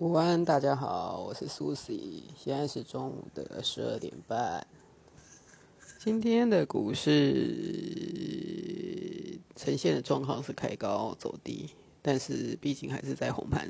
[0.00, 4.64] 午安，大家好，我是苏西，现在是中午的十二点半。
[5.98, 7.10] 今天的股市
[9.56, 11.70] 呈现的状况是开高走低，
[12.00, 13.68] 但是毕竟还是在红盘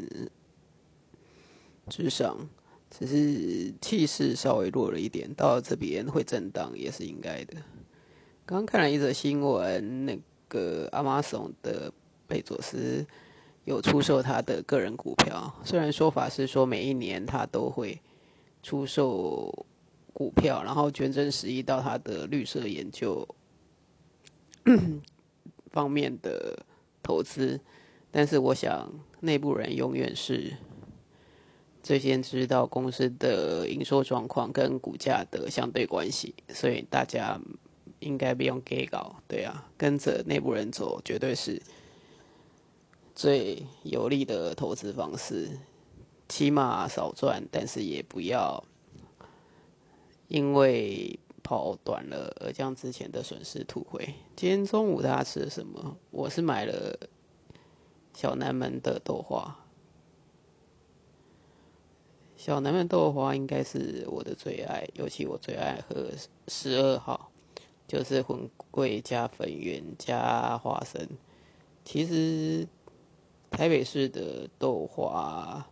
[1.89, 2.47] 之上，
[2.91, 7.57] 只是气势稍微弱了一点，到了这边会震荡也是应该的。
[8.45, 11.91] 刚看了一则新闻，那个阿玛松的
[12.27, 13.07] 贝佐斯。
[13.69, 18.01] 有出售他的个人股票，虽然说法是说每一年他都会
[18.63, 19.67] 出售
[20.15, 23.29] 股票，然后捐赠十亿到他的绿色研究
[25.71, 26.65] 方面的
[27.03, 27.61] 投资，
[28.11, 28.91] 但是我想
[29.21, 30.55] 内部人永远是
[31.83, 37.39] 最先知道公司的营收状况跟股价的相对关系，所以大家
[38.01, 41.61] 应该不用给稿，对啊，跟着内部人走绝对是。
[43.19, 45.51] 最有利的投资方式，
[46.29, 48.63] 起码少赚，但是也不要
[50.29, 54.15] 因为跑短了而将之前的损失吐回。
[54.37, 55.97] 今天中午大家吃了什么？
[56.13, 56.97] 我是买了
[58.15, 59.65] 小南门的豆花。
[62.37, 66.07] 小南门豆花应该是我的最爱，尤其我最爱喝
[66.47, 67.33] 十二号，
[67.89, 71.09] 就是混桂加粉圆加花生。
[71.85, 72.69] 其实。
[73.59, 75.69] 台北市的豆花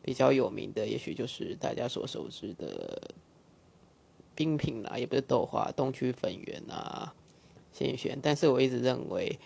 [0.00, 3.10] 比较有名的，也许就是大家所熟知的
[4.36, 7.12] 冰品啦，也不是豆花，东区粉圆啊、
[7.72, 8.16] 鲜轩。
[8.22, 9.36] 但是我一直认为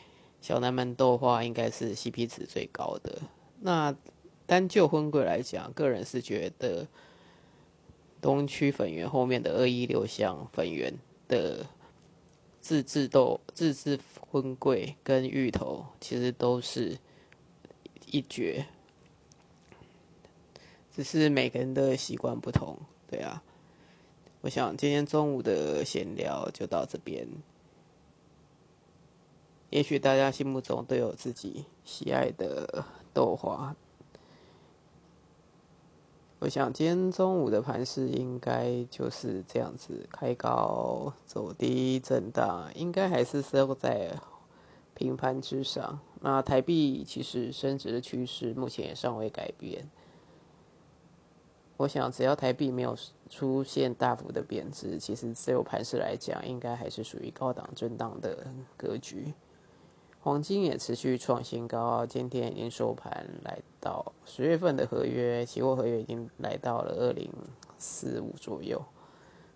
[0.43, 3.23] 小南门豆花应该是 CP 值最高的。
[3.61, 3.97] 那
[4.45, 6.87] 单就荤桂来讲，个人是觉得
[8.21, 10.93] 东区粉圆后面的二一六巷粉圆
[11.27, 11.65] 的
[12.61, 16.99] 自制豆、自制荤桂跟芋头，其实都是。
[18.11, 18.67] 一绝，
[20.93, 23.43] 只是每个人的习惯不同，对啊。
[24.41, 27.27] 我想今天中午的闲聊就到这边。
[29.71, 33.75] 也许大家心目中都有自己喜爱的豆花。
[36.39, 44.19] 我想今天中午的盘势应该就是这样子，开高走低震荡，应该还是收在。
[44.95, 49.89] 平盘之上，那台币其实升值的趋势目前也尚未改变。
[51.77, 52.97] 我想，只要台币没有
[53.31, 59.33] 出现大幅的贬值，其实自由盘势来讲，应该还是属于高档震荡的格局。
[60.21, 67.31] 黄金也持续创新高，今天已经收盘来到十月份的合约，期货合约已经来到了二零
[67.79, 68.85] 四五左右。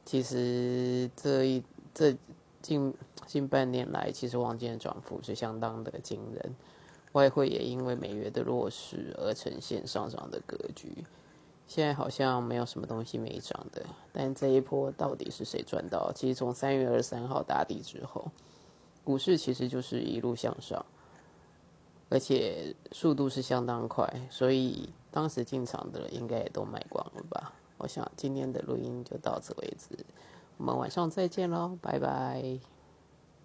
[0.04, 1.62] 其实这一
[1.92, 2.16] 这。
[2.62, 2.94] 近
[3.26, 6.54] 近半年来，其实黄金的涨幅是相当的惊人，
[7.12, 11.04] 外汇也因为美元的弱势而呈现上涨的格局。
[11.66, 16.12] 现在好像没有什么东西没涨的，但这一波到底是谁赚到？
[16.14, 18.30] 其实从三月二十三号打底之后，
[19.04, 20.84] 股市其实就是一路向上，
[22.10, 27.54] 而且速度是相当快，所以当时进场的应该也都卖光了吧？
[27.78, 30.04] 我想今天的录音就到此为止。
[30.62, 32.60] 我们晚上再见喽，拜拜。